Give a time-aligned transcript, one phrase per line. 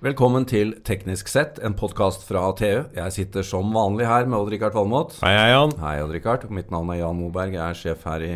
[0.00, 2.86] Velkommen til Teknisk sett, en podkast fra TU.
[2.96, 5.18] Jeg sitter som vanlig her med Odd-Rikard Valmot.
[5.20, 5.74] Hei, hei, Jan.
[5.76, 6.46] Hei, Odd-Rikard.
[6.56, 7.52] Mitt navn er Jan Moberg.
[7.52, 8.30] Jeg er sjef her i,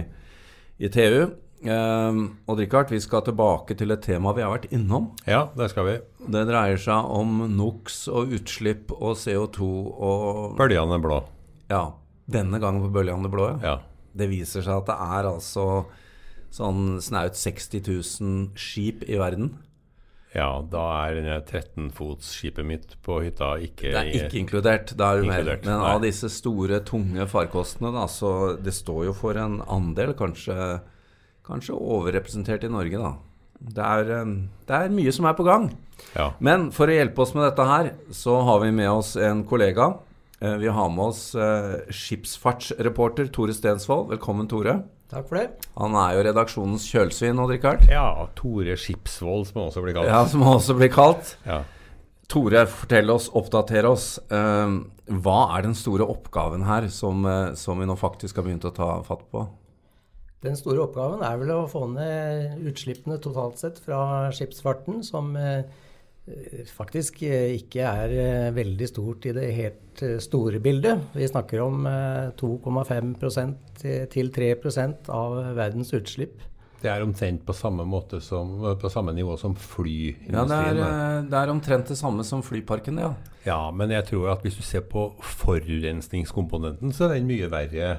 [0.77, 1.33] i TU.
[1.65, 2.21] Eh,
[2.53, 5.09] Odd-Rikard, vi skal tilbake til et tema vi har vært innom.
[5.25, 5.97] Ja, det skal vi.
[6.37, 11.23] Det dreier seg om NOx og utslipp og CO2 og Bølgene blå.
[11.73, 11.87] Ja,
[12.29, 13.55] denne gangen på bølgene blå.
[13.65, 13.79] Ja.
[14.13, 15.87] Det viser seg at det er altså
[16.53, 19.55] sånn snaut 60 000 skip i verden.
[20.35, 24.95] Ja, da er denne 13-fotsskipet mitt på hytta ikke Det er ikke inkludert.
[24.99, 25.47] Da er du med.
[25.63, 25.93] Men nei.
[25.93, 30.57] av disse store, tunge farkostene, da, så det står jo for en andel, kanskje,
[31.47, 33.15] kanskje overrepresentert i Norge, da.
[33.65, 34.33] Det er, eh,
[34.67, 35.71] det er mye som er på gang.
[36.17, 36.33] Ja.
[36.43, 39.93] Men for å hjelpe oss med dette her, så har vi med oss en kollega.
[40.41, 44.11] Eh, Vi har med oss eh, skipsfartsreporter Tore Stensvold.
[44.11, 44.83] Velkommen, Tore.
[45.13, 45.47] Takk for det.
[45.79, 47.85] Han er jo redaksjonens kjølsvin, nå, Richard.
[47.91, 48.07] ja,
[48.39, 50.11] Tore Skipsvold, som han også blir kalt.
[50.11, 51.35] Ja, som han også blir kalt.
[51.47, 51.63] Ja.
[52.31, 54.17] Tore, fortell oss, oppdater oss.
[54.33, 54.79] Eh,
[55.21, 58.75] hva er den store oppgaven her som, eh, som vi nå faktisk har begynt å
[58.75, 59.45] ta fatt på?
[60.45, 65.63] Den store oppgaven er vel å få ned utslippene totalt sett fra skipsfarten, som eh,
[66.73, 71.03] faktisk eh, ikke er eh, veldig stort i det helt eh, store bildet.
[71.15, 76.41] Vi snakker om eh, 2,5 til- til 3% av verdens utslipp.
[76.85, 80.33] Det er omtrent på samme måte som, på samme nivå som flyindustrien.
[80.37, 83.15] Ja, det er, det er omtrent det samme som flyparken, ja.
[83.47, 87.95] ja, men jeg tror at hvis du ser på forurensningskomponenten, så er den mye verre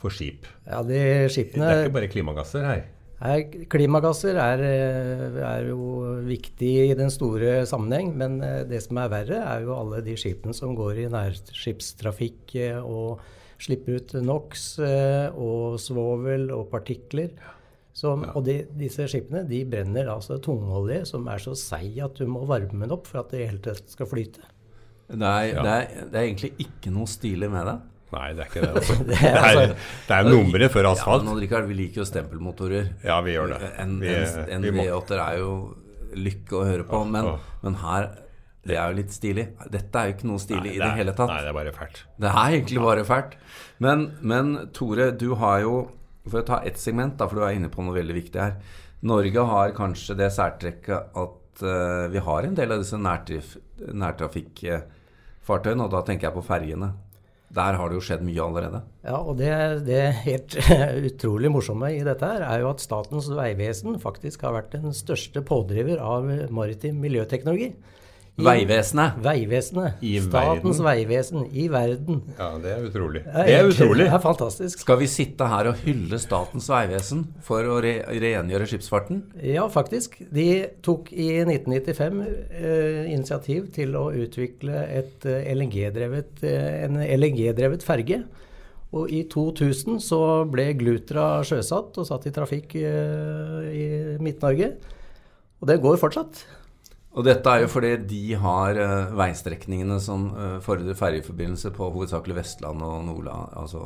[0.00, 0.46] for skip.
[0.66, 1.66] Ja, de skipene...
[1.68, 2.82] Det er ikke bare klimagasser her.
[3.20, 9.00] Er, Klimagasser er, eh, er jo viktig i den store sammenheng, men eh, det som
[9.02, 13.20] er verre, er jo alle de skipene som går i nærskipstrafikk eh, og
[13.60, 17.34] slipper ut NOx og svovel og partikler.
[17.92, 22.24] Som, Og de, disse skipene de brenner altså tungolje som er så seig at du
[22.30, 24.46] må varme den opp for at det i hele tatt skal flyte.
[25.10, 25.62] Det er, Ja.
[25.66, 27.76] det, er, det er egentlig ikke noe stilig med det.
[28.12, 28.70] Nei, det er ikke det.
[28.80, 28.94] Altså.
[29.10, 29.76] Det Det er altså-
[30.08, 31.24] det er nummeret før Ja, asfalt.
[31.24, 32.84] men Richard, vi liker jo stempelmotorer.
[33.04, 33.60] Ja, vi gjør det.
[33.78, 35.52] En, Vi- en, en vi må- V8-er er jo
[36.16, 37.24] lykke å høre på, men,
[37.62, 38.08] men her
[38.66, 39.46] Det er jo litt stilig.
[39.72, 41.28] Dette er jo ikke noe stilig Nei, i det er- hele tatt.
[41.32, 42.02] Nei, det er bare fælt.
[42.20, 43.32] Det er egentlig bare fælt.
[43.80, 45.88] Men, men Tore, du har jo
[46.28, 48.52] For å ta ett segment, da, for du er inne på noe veldig viktig her.
[49.02, 55.90] Norge har kanskje det særtrekket at uh, vi har en del av disse nærtrafikkfartøyene, og
[55.94, 56.90] da tenker jeg på ferjene.
[57.50, 58.80] Der har det jo skjedd mye allerede.
[59.02, 59.50] Ja, og det,
[59.88, 60.54] det helt
[61.10, 65.42] utrolig morsomme i dette her er jo at Statens vegvesen faktisk har vært den største
[65.46, 67.72] pådriver av maritim miljøteknologi.
[68.46, 69.18] Vegvesenet.
[69.24, 70.00] Vegvesenet.
[70.02, 70.86] I Statens verden.
[70.88, 72.20] vegvesen i verden.
[72.38, 73.22] Ja, det er utrolig.
[73.24, 74.04] Det Det er utrolig.
[74.06, 74.78] Det er fantastisk.
[74.84, 79.22] Skal vi sitte her og hylle Statens vegvesen for å re rengjøre skipsfarten?
[79.42, 80.18] Ja, faktisk.
[80.32, 80.48] De
[80.82, 88.22] tok i 1995 eh, initiativ til å utvikle et eh, LNG-drevet, eh, en LNG-drevet ferge.
[88.90, 90.18] Og i 2000 så
[90.50, 93.84] ble Glutra sjøsatt og satt i trafikk eh, i
[94.18, 94.72] Midt-Norge.
[95.60, 96.40] Og det går fortsatt.
[97.10, 102.36] Og dette er jo fordi de har uh, veistrekningene som uh, fordrer ferjeforbindelse på hovedsakelig
[102.36, 103.82] Vestland og Nordland, altså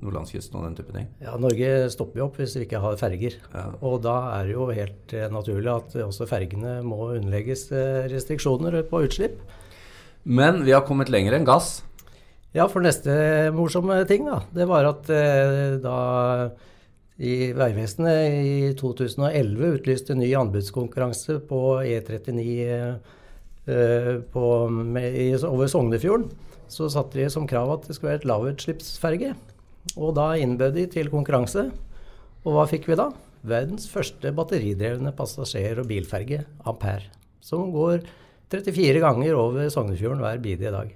[0.00, 1.10] nordlandskysten og den type ting.
[1.20, 3.36] Ja, Norge stopper jo opp hvis vi ikke har ferger.
[3.52, 3.66] Ja.
[3.84, 7.68] Og da er det jo helt uh, naturlig at også fergene må underlegges
[8.14, 9.36] restriksjoner på utslipp.
[10.24, 11.82] Men vi har kommet lenger enn gass.
[12.56, 13.12] Ja, for neste
[13.52, 15.08] morsomme ting, da, det var at
[15.80, 15.96] da
[17.20, 26.30] i Vegvesenet i 2011 utlyste ny anbudskonkurranse på E39 eh, på, med, over Sognefjorden,
[26.72, 29.34] så satte de som krav at det skulle være et lavutslippsferge.
[29.98, 31.66] Og da innbød de til konkurranse.
[32.46, 33.10] Og hva fikk vi da?
[33.42, 37.10] Verdens første batteridrevne passasjer- og bilferge, Ampere.
[37.42, 38.06] Som går
[38.52, 40.94] 34 ganger over Sognefjorden hver bidige dag.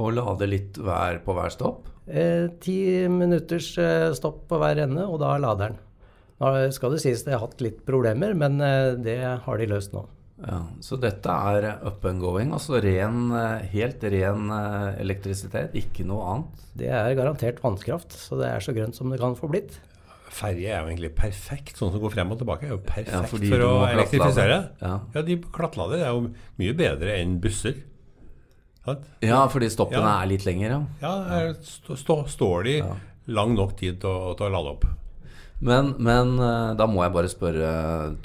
[0.00, 1.91] Og lade litt hver på hver stopp.
[2.06, 5.78] Eh, Ti minutters eh, stopp på hver ende, og da lader den.
[6.42, 9.94] Nå skal det sies det har hatt litt problemer, men eh, det har de løst
[9.94, 10.06] nå.
[10.42, 13.30] Ja, så dette er up and going, altså ren,
[13.70, 14.48] helt ren
[14.98, 16.64] elektrisitet, ikke noe annet.
[16.80, 19.76] Det er garantert vannkraft, så det er så grønt som det kan få blitt.
[20.32, 22.66] Ferje er jo egentlig perfekt, sånn som går frem og tilbake.
[22.66, 24.58] er jo perfekt Ja, for å elektrifisere.
[24.80, 24.92] Ja.
[25.14, 25.22] Ja.
[25.28, 27.76] de klattlader er jo mye bedre enn busser.
[29.22, 30.22] Ja, fordi stoppene Ja.
[30.22, 30.68] er litt lengre,
[31.00, 31.12] ja.
[31.30, 32.74] Ja, stå, stå, står de
[33.28, 34.84] lang nok tid til å, til å lade opp.
[35.62, 37.68] Men, men eh, da må jeg bare spørre,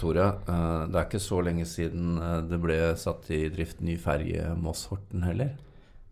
[0.01, 0.25] Tore.
[0.49, 4.55] eh, Det er ikke så lenge siden eh, det ble satt i drift ny ferge
[4.57, 5.51] Moss-Horten heller?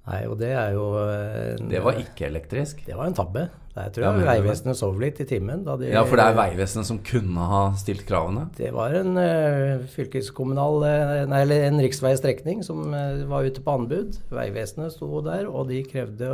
[0.06, 2.84] Nei, og det er jo en, Det var ikke elektrisk.
[2.86, 3.48] Det var en tabbe.
[3.76, 4.28] Der tror jeg ja?
[4.30, 5.66] Vegvesenet sov litt i timen.
[5.66, 8.46] Da de, Ja, for det er Vegvesenet som kunne ha stilt kravene.
[8.56, 13.76] Det var en uh, fylkeskommunal eh, Nei, eller en riksveistrekning som uh, var ute på
[13.82, 14.22] anbud.
[14.32, 16.30] Vegvesenet sto der, og de krevde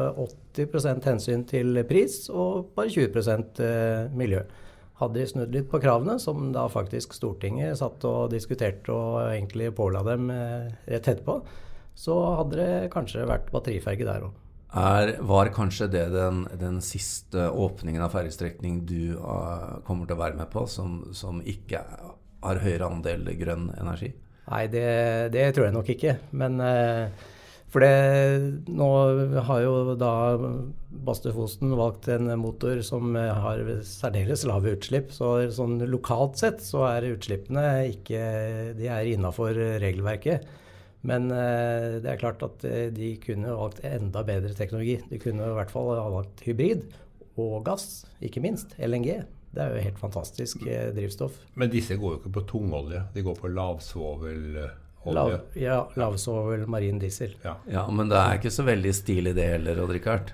[0.53, 4.44] 80% hensyn til pris og bare 20 eh, miljø.
[5.01, 9.71] Hadde de snudd litt på kravene, som da faktisk Stortinget satt og diskuterte og egentlig
[9.77, 11.39] påla dem eh, rett etterpå,
[11.98, 14.38] så hadde det kanskje vært batteriferge der òg.
[14.72, 20.40] Var kanskje det den, den siste åpningen av fergestrekning du uh, kommer til å være
[20.40, 21.84] med på, som, som ikke
[22.42, 24.14] har høyere andel grønn energi?
[24.48, 24.88] Nei, det,
[25.36, 26.16] det tror jeg nok ikke.
[26.40, 27.28] Men uh,
[27.72, 28.88] for det Nå
[29.48, 30.14] har jo da
[31.08, 35.12] Bastøfosen valgt en motor som har særdeles lave utslipp.
[35.16, 38.24] Så sånn lokalt sett så er utslippene ikke
[38.80, 40.48] De er innafor regelverket.
[41.07, 45.00] Men eh, det er klart at eh, de kunne valgt enda bedre teknologi.
[45.09, 46.86] De kunne i hvert fall ha valgt hybrid
[47.42, 48.75] og gass, ikke minst.
[48.77, 49.24] LNG.
[49.51, 51.42] Det er jo helt fantastisk eh, drivstoff.
[51.59, 53.01] Men disse går jo ikke på tungolje.
[53.15, 54.69] De går på lavsvovelolje.
[55.01, 57.33] Lav, ja, lavsvovel marin diesel.
[57.42, 57.56] Ja.
[57.65, 60.30] Ja, men det er ikke så veldig stilig det heller, Odd Rikard.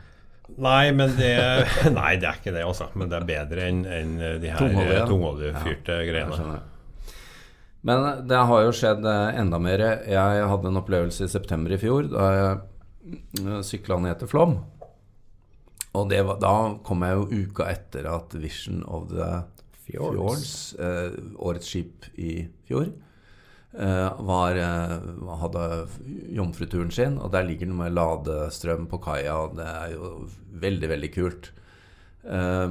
[0.60, 1.32] Nei, men det,
[1.96, 2.90] nei, det er ikke det, altså.
[3.00, 5.06] Men det er bedre enn en de her Tungolje, ja.
[5.08, 6.58] tungoljefyrte Jeg greiene.
[7.88, 9.84] Men det har jo skjedd eh, enda mer.
[10.04, 14.58] Jeg hadde en opplevelse i september i fjor da jeg sykla ned til Flåm.
[15.98, 16.54] Og det var, da
[16.86, 19.30] kom jeg jo uka etter at Vision of the
[19.88, 20.18] Fjords.
[20.18, 22.90] Fjords, eh, årets skip i fjor,
[23.72, 24.98] eh, var, eh,
[25.44, 25.88] hadde
[26.36, 27.18] jomfruturen sin.
[27.18, 31.52] Og der ligger den med ladestrøm på kaia, og det er jo veldig, veldig kult.
[32.28, 32.68] Eh,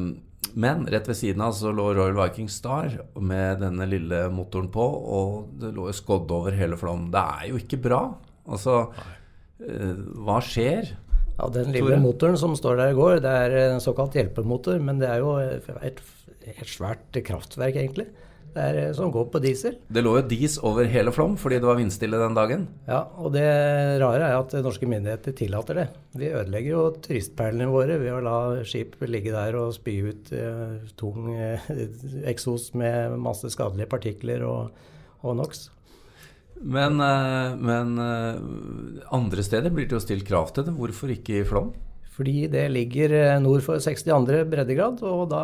[0.56, 4.86] men rett ved siden av så lå Royal Viking Star med denne lille motoren på,
[5.18, 7.10] og det lå skodd over hele Flåm.
[7.12, 8.00] Det er jo ikke bra.
[8.48, 8.78] Altså,
[9.60, 10.94] eh, hva skjer?
[11.36, 12.00] Ja, Den lille Tore?
[12.00, 15.34] motoren som står der i går, det er en såkalt hjelpemotor, men det er jo
[15.36, 16.00] et,
[16.48, 18.08] et svært kraftverk, egentlig.
[18.56, 19.76] Det er eh, som går på diesel.
[19.92, 22.66] Det lå jo dis over hele Flom fordi det var vindstille den dagen.
[22.88, 23.44] Ja, og det
[24.00, 25.86] rare er at norske myndigheter tillater det.
[26.16, 30.76] Vi ødelegger jo turistperlene våre ved å la skip ligge der og spy ut eh,
[30.96, 31.70] tung eh,
[32.32, 34.86] eksos med masse skadelige partikler og,
[35.20, 35.66] og NOx.
[36.62, 38.40] Men, eh, men eh,
[39.12, 40.76] andre steder blir det jo stilt krav til det.
[40.76, 41.74] Hvorfor ikke i Flåm?
[42.16, 44.46] Fordi det ligger eh, nord for 62.
[44.48, 45.40] breddegrad, og da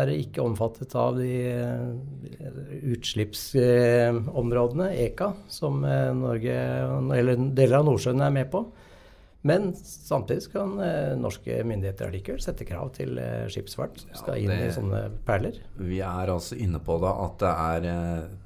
[0.00, 1.90] er det ikke omfattet av de eh,
[2.96, 6.56] utslippsområdene, EKA, som eh, Norge,
[7.14, 8.64] eller deler av Nordsjøen er med på.
[9.46, 10.74] Men samtidig kan
[11.16, 13.16] norske myndigheter likevel sette krav til
[13.48, 15.56] skipsfart som skal inn det- i sånne perler.
[15.80, 17.80] Vi er altså inne på det at det er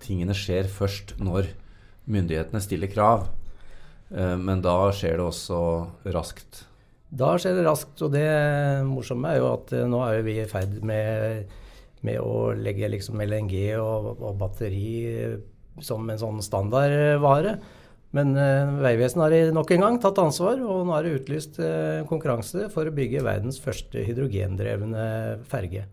[0.04, 1.50] tingene skjer først når
[2.06, 3.26] myndighetene stiller krav.
[4.14, 5.58] Men da skjer det også
[6.14, 6.62] raskt.
[7.14, 8.26] Da skjer det raskt, og det
[8.88, 11.52] morsomme er jo at eh, nå er vi i ferd med,
[12.02, 15.36] med å legge liksom LNG og, og batteri eh,
[15.84, 17.58] som en sånn standardvare.
[18.14, 22.02] Men eh, Vegvesenet har nok en gang tatt ansvar, og nå er det utlyst eh,
[22.10, 25.06] konkurranse for å bygge verdens første hydrogendrevne
[25.50, 25.86] ferge.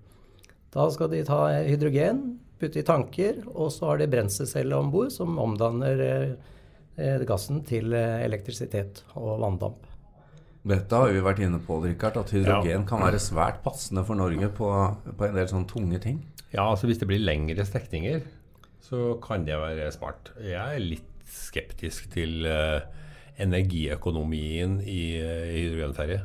[0.71, 2.23] Da skal de ta hydrogen,
[2.61, 6.35] putte i tanker, og så har de brenselcelle om bord som omdanner eh,
[6.97, 9.90] eh, gassen til elektrisitet og vanndamp.
[10.61, 14.51] Dette har vi vært inne på, Richard, at hydrogen kan være svært passende for Norge
[14.53, 14.67] på,
[15.17, 16.19] på en del sånne tunge ting.
[16.51, 18.21] Ja, altså hvis det blir lengre strekninger,
[18.85, 20.33] så kan det være smart.
[20.43, 22.83] Jeg er litt skeptisk til uh,
[23.41, 26.19] energiøkonomien i uh, hydrogenferje.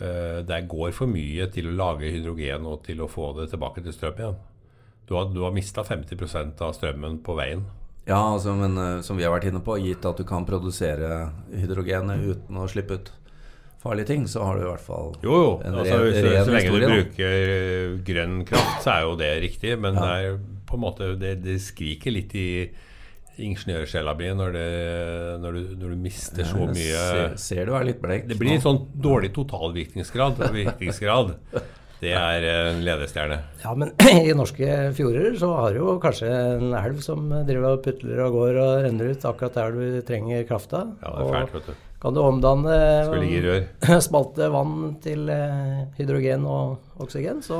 [0.00, 3.84] Uh, det går for mye til å lage hydrogen og til å få det tilbake
[3.84, 4.36] til strøm igjen.
[5.08, 7.64] Du har, du har mista 50% av strømmen på veien.
[8.04, 11.30] Ja, altså, men uh, som vi har vært inne på, gitt at du kan produsere
[11.54, 13.14] hydrogenet uten å slippe ut
[13.84, 15.52] farlige ting, så har du i hvert fall Jo, jo.
[15.64, 18.02] en Altså, ren- så, ren så lenge du historie, du bruker da.
[18.08, 19.76] grønn kraft, så er jo det riktig.
[19.84, 20.00] Men Ja.
[20.00, 22.48] det er på en måte Det, det skriker litt i
[23.44, 24.56] ingeniørsjela mi når,
[25.42, 28.28] når, du, når du mister så mye ser, ser du er litt blek.
[28.30, 30.38] Det blir en sånn dårlig totalvirkningsgrad.
[30.54, 31.32] Virkningsgrad,
[32.04, 33.40] det er en ledestjerne.
[33.64, 33.90] Ja, men
[34.28, 38.36] i norske fjorder så har du jo kanskje en elv som driver og putler og
[38.38, 40.84] går og renner ut akkurat der du trenger krafta.
[41.02, 41.82] Ja, det er fælt, vet du.
[42.04, 42.74] Kan du omdanne
[44.08, 47.58] spalte vann til eh, hydrogen og oksygen, så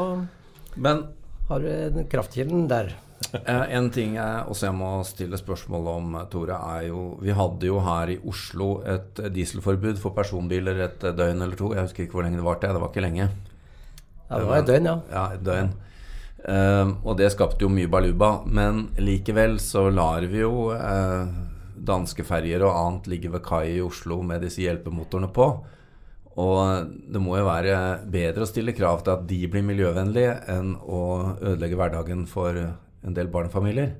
[0.76, 1.06] Men
[1.48, 2.92] har du kraftkilden der.
[3.32, 7.32] Eh, En ting jeg også jeg må stille spørsmål om, eh, Tore, er jo Vi
[7.32, 11.72] hadde jo her i Oslo et dieselforbud for personbiler et døgn eller to.
[11.72, 12.68] Jeg husker ikke hvor lenge det varte.
[12.68, 13.30] Det var ikke lenge.
[14.28, 14.98] Ja, det var et døgn, ja.
[15.12, 15.72] Ja, et døgn.
[16.44, 18.42] Eh, og det skapte jo mye baluba.
[18.44, 21.26] Men likevel så lar vi jo eh,
[21.76, 25.48] danske ferjer og annet ligger ved kai i Oslo med disse hjelpemotorene på.
[26.40, 27.76] Og det må jo være
[28.10, 31.02] bedre å stille krav til at de blir miljøvennlige, enn å
[31.38, 33.94] ødelegge hverdagen for en del barnefamilier.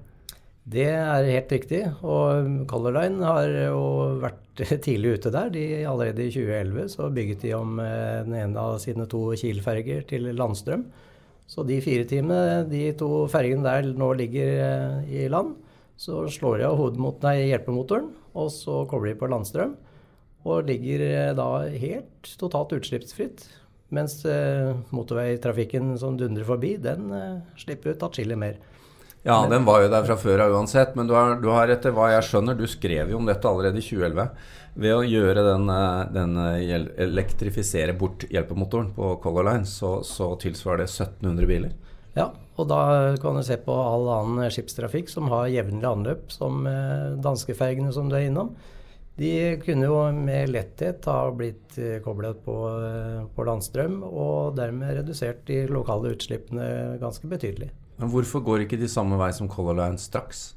[0.65, 1.83] Det er helt riktig.
[2.01, 3.81] Og Color Line har jo
[4.23, 5.51] vært tidlig ute der.
[5.53, 10.07] De, allerede i 2011 så bygget de om eh, den ene av sine to Kiel-ferger
[10.09, 10.87] til landstrøm.
[11.47, 15.53] Så de fire timene de to fergene der nå ligger eh, i land,
[16.01, 19.77] så slår jeg av hovedmot, nei, hjelpemotoren, og så kobler jeg på landstrøm.
[20.45, 23.47] Og ligger eh, da helt totalt utslippsfritt.
[23.95, 24.25] Mens
[24.91, 27.13] motorveitrafikken som dundrer forbi, den
[27.61, 28.57] slipper ut atskillig mer.
[29.25, 30.93] Ja, den var jo der fra før av uansett.
[30.99, 33.81] Men du har, du har, etter hva jeg skjønner, du skrev jo om dette allerede
[33.81, 34.27] i 2011.
[34.85, 36.75] Ved å gjøre den, eh, den eh,
[37.07, 41.73] elektrifisere bort hjelpemotoren på Color Line, så, så tilsvarer det 1700 biler.
[42.15, 42.81] Ja, og da
[43.23, 48.11] kan du se på all annen skipstrafikk som har jevnlig anløp, som eh, danskefergene som
[48.11, 48.55] du er innom.
[49.19, 49.31] De
[49.63, 52.55] kunne jo med letthet ha blitt koblet på,
[53.37, 57.71] på landstrøm, og dermed redusert de lokale utslippene ganske betydelig.
[58.03, 60.49] Men hvorfor går ikke de samme vei som Color Line straks?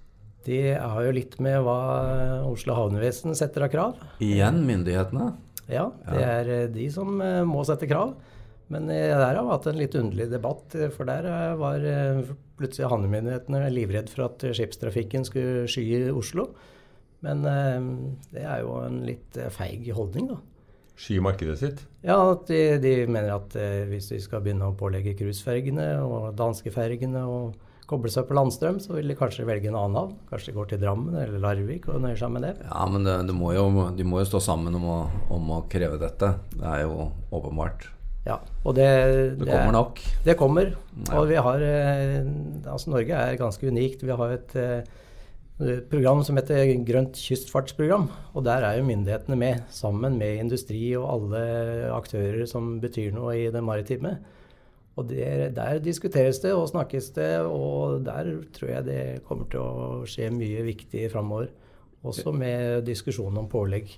[0.47, 1.79] De har jo litt med hva
[2.47, 4.01] Oslo havnevesen setter av krav.
[4.23, 5.33] Igjen myndighetene?
[5.67, 8.15] Ja, det er eh, de som eh, må sette krav.
[8.73, 11.87] Men eh, der har vi hatt en litt underlig debatt, for der var
[12.57, 16.51] plutselig havnemyndighetene livredd for at skipstrafikken skulle sky Oslo.
[17.25, 20.37] Men det er jo en litt feig holdning, da
[20.97, 21.85] sky markedet sitt?
[22.05, 27.23] Ja, de, de mener at eh, hvis vi skal begynne å pålegge cruisefergene og danskefergene
[27.29, 27.57] og
[27.87, 30.15] koble seg på landstrøm, så vil de kanskje velge en annen havn.
[30.31, 32.55] Kanskje de går til Drammen eller Larvik og nøyer seg med det.
[32.65, 34.97] Ja, men det, det må jo, de må jo stå sammen om å,
[35.33, 36.33] om å, kreve dette.
[36.57, 37.87] Det er jo åpenbart.
[38.27, 38.87] Ja, og det,
[39.39, 39.99] det, det kommer nok.
[40.25, 40.71] Det kommer.
[41.15, 42.25] Og vi har eh,
[42.67, 44.03] Altså, Norge er ganske unikt.
[44.03, 44.95] Vi har et eh,
[45.57, 48.07] et program som heter Grønt kystfartsprogram.
[48.37, 51.39] Og der er jo myndighetene med, sammen med industri og alle
[51.95, 54.17] aktører som betyr noe i det maritime.
[54.97, 59.61] Og der, der diskuteres det og snakkes det, og der tror jeg det kommer til
[59.61, 61.49] å skje mye viktig framover.
[62.05, 63.89] Også med diskusjon om pålegg.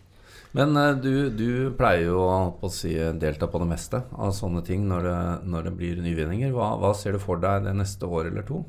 [0.58, 4.88] Men uh, du, du, pleier jo å si, delta på det meste av sånne ting
[4.90, 5.20] når det,
[5.54, 6.54] når det blir nyvinninger.
[6.56, 8.64] Hva, hva ser du for deg det neste år eller to?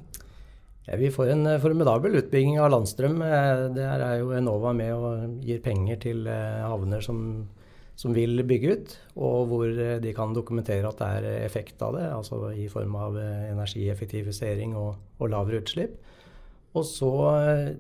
[0.85, 3.23] Ja, vi får en eh, formidabel utbygging av landstrøm.
[3.23, 7.23] Det der er jo Enova med og gir penger til eh, havner som,
[8.01, 12.09] som, vil bygge ut, og hvor de kan dokumentere at det er effekt av det,
[12.13, 15.97] altså i form av energieffektivisering og, og lavere utslipp.
[16.71, 17.13] Og så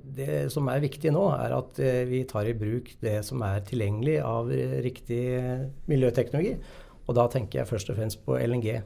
[0.03, 1.79] Det som er viktig nå, er at
[2.11, 4.51] vi tar i bruk det som er tilgjengelig av
[4.83, 5.23] riktig
[5.87, 6.57] miljøteknologi.
[7.07, 8.81] Og da tenker jeg først og fremst på LNG.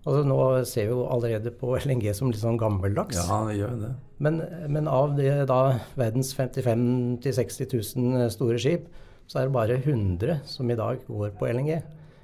[0.00, 0.38] Altså Nå
[0.68, 3.20] ser vi jo allerede på LNG som litt sånn gammeldags.
[3.20, 3.92] Ja, det gjør det.
[4.20, 4.40] Men,
[4.72, 5.60] men av det, da,
[5.98, 8.88] verdens 55 000-60 000 store skip,
[9.30, 11.76] så er det bare 100 som i dag går på LNG.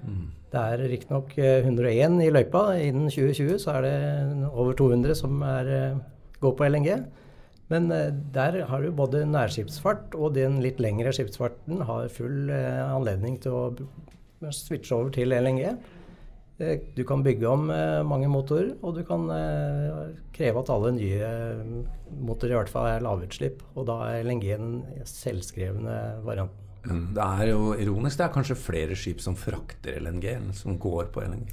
[0.06, 0.24] Mm.
[0.52, 2.64] Det er riktignok 101 eh, i løypa.
[2.80, 3.94] Innen 2020 så er det
[4.50, 6.02] over 200 som er, eh,
[6.42, 6.90] går på LNG.
[7.72, 13.40] Men eh, der har du både nærskipsfart og den litt lengre skipsfarten har full anledning
[13.42, 15.76] til å switche over til LNG.
[16.58, 20.94] Eh, du kan bygge om eh, mange motorer, og du kan eh, kreve at alle
[20.96, 21.32] nye
[22.16, 23.60] motorer i hvert fall er lavutslipp.
[23.76, 26.62] Og da er LNG den selvskrevne varianten.
[26.86, 28.16] Det er jo ironisk.
[28.16, 31.50] Det er kanskje flere skip som frakter LNG enn som går på LNG.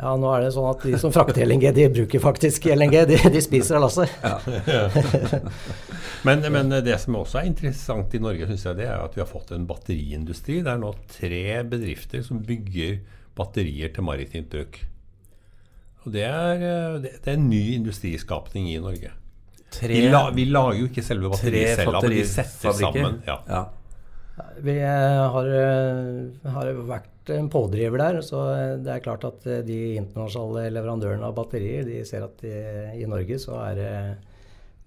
[0.00, 2.94] Ja, nå er det sånn at de som frakter LNG, de bruker faktisk LNG.
[3.10, 4.12] De, de spiser av lasset.
[4.24, 4.86] Ja.
[6.26, 9.20] men, men, det som også er interessant i Norge, synes jeg, det er at vi
[9.20, 10.62] har fått en batteriindustri.
[10.64, 13.02] Det er nå tre bedrifter som bygger
[13.36, 14.80] batterier til maritimt bruk.
[16.06, 16.62] Og det er,
[17.04, 19.12] det, er en ny industriskapning i Norge.
[19.70, 23.20] Tre, vi, la, vi, lager jo ikke selve batteriet selv, men de setter sammen.
[23.28, 23.36] Ja.
[23.46, 23.66] Ja.
[24.64, 28.20] Vi eh, har, eh, har, vært en pådriver der.
[28.26, 28.40] Så
[28.82, 32.54] det er klart at de internasjonale leverandørene av batterier de ser at de,
[33.00, 33.92] i Norge så er det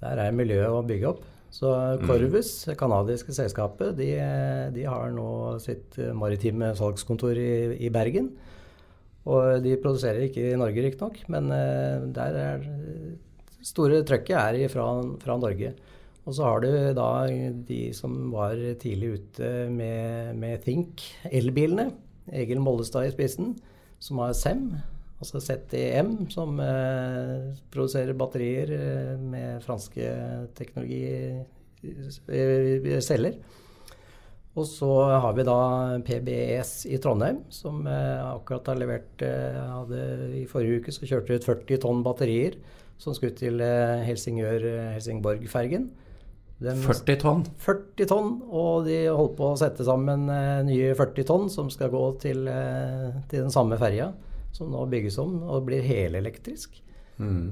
[0.04, 1.22] der er miljøet å bygge opp.
[1.54, 1.70] Så
[2.02, 4.10] Corvus, det canadiske selskapet, de,
[4.74, 5.28] de, har nå
[5.62, 8.32] sitt maritime salgskontor i, i, Bergen.
[9.30, 11.54] Og de produserer ikke i Norge, riktignok, men
[12.18, 12.66] der er
[13.64, 14.88] store trøkket er fra,
[15.24, 15.72] fra Norge.
[16.24, 17.27] Og så har du da
[17.68, 21.01] de som var tidlig ute med, med Think,
[21.32, 21.92] elbilene.
[22.32, 23.58] Egil Mollestad i spissen,
[24.00, 24.72] som har SEM,
[25.20, 30.08] altså ZEM, som eh, produserer batterier eh, med franske
[30.56, 33.36] teknologiceller.
[34.53, 35.58] Og så har vi da
[36.06, 40.03] PBS i Trondheim, som eh, akkurat har levert eh, hadde,
[40.44, 42.53] I forrige uke så kjørte ut 40 tonn batterier
[43.01, 45.89] som skulle til eh, Helsingør-Helsingborg-fergen.
[46.63, 47.41] Den, 40 tonn?
[47.60, 51.91] 40 tonn, og de holder på å sette sammen eh, nye 40 tonn som skal
[51.91, 54.13] gå til, eh, til den samme ferja,
[54.55, 56.79] som nå bygges om og blir helelektrisk.
[57.20, 57.51] Mm.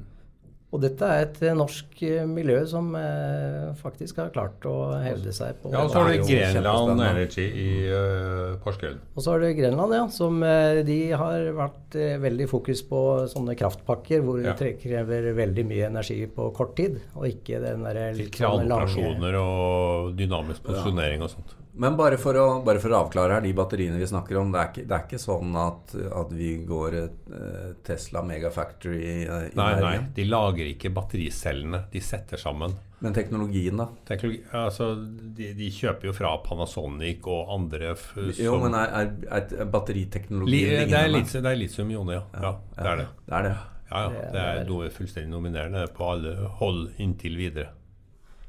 [0.71, 5.57] Og dette er et norsk eh, miljø som eh, faktisk har klart å hevde seg
[5.59, 7.01] på Ja, og så har du Grenland.
[7.03, 9.01] Energy i uh, Porsgrunn.
[9.11, 13.01] Og så har du Grenland, ja, som eh, de har vært eh, veldig fokus på
[13.33, 14.55] sånne kraftpakker hvor Ja.
[14.57, 19.41] det krever veldig mye energi på kort tid, og ikke den derre litt sånn Kranoperasjoner
[19.43, 21.57] og dynamisk posisjonering og sånt.
[21.73, 24.59] Men bare for, å, bare for å avklare her, de batteriene vi snakker om, det
[24.59, 29.51] er ikke, det er ikke sånn at, at vi går eh, Tesla Megafactory i, i
[29.55, 31.85] Nei, nei, de lager ikke battericellene.
[31.93, 32.75] De setter sammen.
[33.01, 33.87] Men teknologien, da?
[34.05, 34.91] Teknologi, altså,
[35.37, 38.91] de, de kjøper jo fra Panasonic og andre som Jo, men er,
[39.25, 42.25] er, er batteriteknologi Li, det, er litt, det er litium-ione, ja.
[42.35, 42.55] ja.
[42.75, 43.11] Det er det.
[43.25, 43.57] Det er det.
[43.91, 44.27] Ja, ja.
[44.31, 47.71] Det er noe fullstendig nominerende på alle hold inntil videre.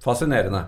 [0.02, 0.66] Fascinerende.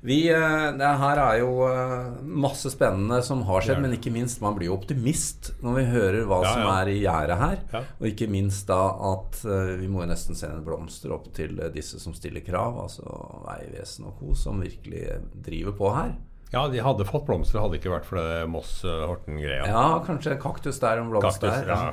[0.00, 4.40] Vi, eh, det her er jo eh, masse spennende som har skjedd, men ikke minst
[4.40, 7.58] man blir jo optimist når vi hører hva Ja, som er i gjæret her.
[7.74, 7.82] Ja.
[7.98, 12.00] Og ikke minst da at eh, vi må jo nesten sende blomster opp til disse
[12.00, 13.04] som stiller krav, altså
[13.44, 16.16] Vegvesenet og co., som virkelig driver på her.
[16.50, 19.68] Ja, de hadde fått blomster, hadde ikke vært for det Moss-Horten-greia.
[19.68, 21.68] Ja, kanskje kaktus der og blomst der.
[21.68, 21.92] ja,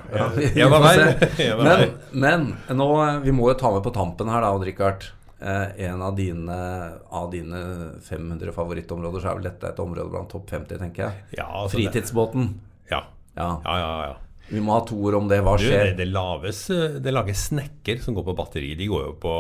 [0.56, 0.70] ja.
[1.68, 2.48] Men, men
[2.80, 2.88] nå,
[3.22, 5.12] vi må jo ta med på tampen her, da, Odd Rikard.
[5.40, 6.56] Eh, en av dine,
[7.14, 7.60] av dine
[8.02, 11.14] 500 favorittområder, så er vel dette et område blant topp 50, tenker jeg.
[11.38, 12.48] Ja, altså det- Fritidsbåten.
[12.90, 13.04] Ja.
[13.38, 13.62] Ja.
[13.64, 14.16] ja, ja, ja.
[14.50, 15.42] Vi må ha to ord om det.
[15.44, 15.96] Hva Du, det, skjer?
[15.98, 18.76] det, lages, eh, det lages snekker som går på batteri.
[18.80, 19.34] De går jo på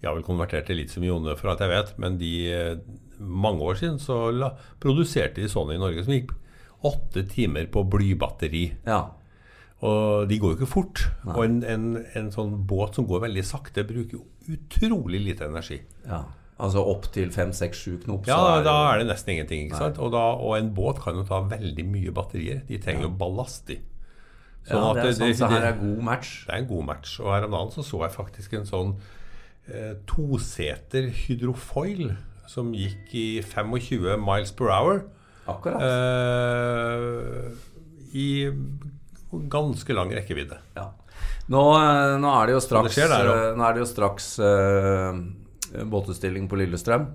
[0.00, 2.76] De har vel konvertert til litium-ione, for alt jeg vet, men de eh,
[3.18, 6.30] mange år siden så la, produserte de sånne i Norge som gikk
[6.84, 8.76] åtte timer på blybatteri.
[8.86, 9.08] Ja.
[9.82, 11.02] Og de går jo ikke fort.
[11.26, 15.82] Og en, en, en sånn båt som går veldig sakte, bruker jo utrolig lite energi.
[16.06, 16.24] ja.
[16.58, 19.66] Altså opp til 5-6-7 knop, Ja, så da er er det nesten ingenting.
[19.68, 19.98] ikke sant?
[20.02, 22.64] Og, da, og en båt kan jo ta veldig mye batterier.
[22.66, 23.76] De trenger jo ballast de.
[24.66, 26.32] Sånn ja, det er sant, så her er god match.
[26.48, 27.20] Det er en god match.
[27.22, 28.90] Og her om dagen så, så jeg faktisk en sånn
[29.70, 32.16] eh, toseter hydrofoil
[32.50, 35.04] som gikk i 25 miles per hour.
[35.46, 35.78] Akkurat.
[35.78, 37.52] Eh,
[38.18, 38.26] I
[39.52, 40.58] ganske lang rekkevidde.
[40.74, 40.90] Ja.
[41.48, 44.26] Nå, eh, nå er det jo straks, det der, eh, nå er det jo straks
[44.38, 45.20] uh,
[45.88, 47.06] båtutstilling på Lillestrøm.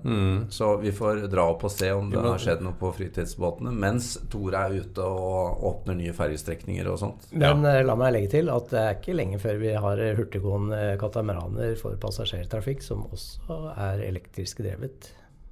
[0.50, 2.28] Så vi får dra opp og se om det Mm.
[2.30, 3.72] har skjedd noe på fritidsbåtene.
[3.74, 7.26] Mens Tore er ute og åpner nye ferjestrekninger og sånt.
[7.32, 7.82] Men ja.
[7.82, 11.98] la meg legge til at det er ikke lenge før vi har hurtiggående katamaraner for
[11.98, 15.10] passasjertrafikk som også er elektrisk drevet.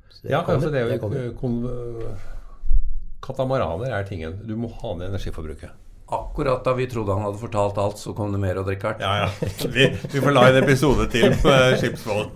[0.09, 2.19] Så det Ja, kommer, altså det er jo kommer.
[3.23, 4.41] Katamaraner er tingen.
[4.47, 5.71] Du må ha ned energiforbruket.
[6.13, 9.01] Akkurat da vi trodde han hadde fortalt alt, så kom det mer, Odd Rikard.
[9.01, 9.51] Ja, ja.
[9.73, 12.27] Vi, vi får la en episode til på Skipsvoll.